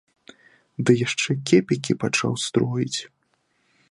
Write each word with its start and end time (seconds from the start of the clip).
Ды 0.89 0.95
яшчэ 1.07 1.31
кепікі 1.51 1.93
пачаў 2.03 2.31
строіць. 2.47 2.99